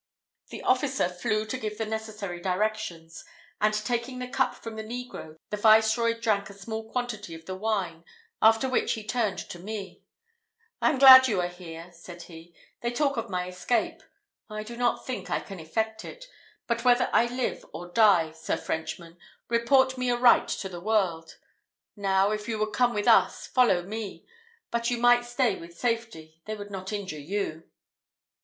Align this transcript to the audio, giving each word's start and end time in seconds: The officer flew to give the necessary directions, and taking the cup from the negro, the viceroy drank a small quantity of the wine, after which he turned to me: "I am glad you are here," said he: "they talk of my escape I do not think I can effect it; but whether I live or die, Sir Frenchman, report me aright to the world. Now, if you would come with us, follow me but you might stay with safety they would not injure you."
The 0.49 0.63
officer 0.63 1.07
flew 1.07 1.45
to 1.45 1.59
give 1.59 1.77
the 1.77 1.85
necessary 1.85 2.39
directions, 2.41 3.23
and 3.61 3.71
taking 3.71 4.17
the 4.17 4.27
cup 4.27 4.55
from 4.55 4.75
the 4.75 4.83
negro, 4.83 5.37
the 5.51 5.57
viceroy 5.57 6.19
drank 6.19 6.49
a 6.49 6.55
small 6.55 6.89
quantity 6.91 7.35
of 7.35 7.45
the 7.45 7.53
wine, 7.55 8.03
after 8.41 8.67
which 8.67 8.93
he 8.93 9.03
turned 9.05 9.37
to 9.37 9.59
me: 9.59 10.01
"I 10.81 10.89
am 10.89 10.97
glad 10.97 11.27
you 11.27 11.39
are 11.39 11.47
here," 11.47 11.91
said 11.93 12.23
he: 12.23 12.55
"they 12.81 12.89
talk 12.89 13.15
of 13.15 13.29
my 13.29 13.47
escape 13.47 14.01
I 14.49 14.63
do 14.63 14.75
not 14.75 15.05
think 15.05 15.29
I 15.29 15.39
can 15.39 15.59
effect 15.59 16.03
it; 16.03 16.25
but 16.65 16.83
whether 16.83 17.07
I 17.13 17.27
live 17.27 17.63
or 17.71 17.89
die, 17.89 18.31
Sir 18.31 18.57
Frenchman, 18.57 19.19
report 19.49 19.99
me 19.99 20.09
aright 20.11 20.47
to 20.47 20.67
the 20.67 20.81
world. 20.81 21.37
Now, 21.95 22.31
if 22.31 22.47
you 22.47 22.57
would 22.57 22.73
come 22.73 22.95
with 22.95 23.07
us, 23.07 23.45
follow 23.45 23.83
me 23.83 24.25
but 24.71 24.89
you 24.89 24.97
might 24.97 25.25
stay 25.25 25.59
with 25.59 25.77
safety 25.77 26.41
they 26.45 26.55
would 26.55 26.71
not 26.71 26.91
injure 26.91 27.19
you." 27.19 27.69